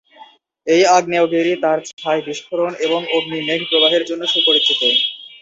এই 0.67 0.83
আগ্নেয়গিরি 0.95 1.53
তার 1.63 1.79
ছাই 1.91 2.19
বিস্ফোরণ 2.27 2.71
এবং 2.85 3.01
অগ্নি-মেঘ 3.15 3.61
প্রবাহের 3.69 4.03
জন্য 4.09 4.23
সুপরিচিত। 4.27 4.81